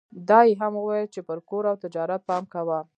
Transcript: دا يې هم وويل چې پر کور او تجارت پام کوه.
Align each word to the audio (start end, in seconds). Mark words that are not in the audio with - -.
دا 0.27 0.39
يې 0.47 0.53
هم 0.61 0.73
وويل 0.79 1.07
چې 1.13 1.19
پر 1.27 1.37
کور 1.49 1.63
او 1.71 1.75
تجارت 1.83 2.21
پام 2.29 2.43
کوه. 2.53 2.79